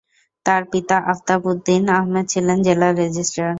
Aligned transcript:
তার 0.45 0.61
পিতা 0.71 0.97
আফতাব 1.11 1.41
উদ্দিন 1.51 1.83
আহমদ 1.97 2.25
ছিলেন 2.33 2.57
জেলা 2.67 2.87
রেজিস্ট্রার। 2.93 3.49